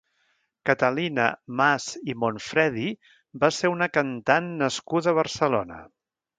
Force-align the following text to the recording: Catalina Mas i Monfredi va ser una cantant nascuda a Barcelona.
Catalina 0.69 1.25
Mas 1.59 1.85
i 2.13 2.15
Monfredi 2.23 2.87
va 3.45 3.53
ser 3.61 3.73
una 3.77 3.91
cantant 4.01 4.51
nascuda 4.65 5.15
a 5.17 5.23
Barcelona. 5.23 5.83